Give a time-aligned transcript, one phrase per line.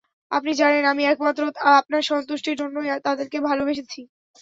[0.31, 1.41] আপনি জানেন, আমি একমাত্র
[1.73, 4.01] আপনার সন্তুষ্টির জন্যই তাদেরকে ভালবেসেছি।